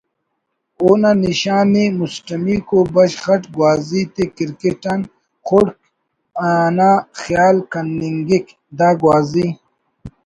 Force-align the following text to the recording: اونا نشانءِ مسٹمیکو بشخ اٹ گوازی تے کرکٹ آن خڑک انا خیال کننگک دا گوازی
اونا 0.81 1.11
نشانءِ 1.25 1.85
مسٹمیکو 1.99 2.79
بشخ 2.93 3.25
اٹ 3.33 3.43
گوازی 3.55 4.01
تے 4.13 4.23
کرکٹ 4.35 4.83
آن 4.91 5.01
خڑک 5.45 5.79
انا 6.47 6.91
خیال 7.21 7.57
کننگک 7.71 8.45
دا 8.77 8.89
گوازی 9.01 9.47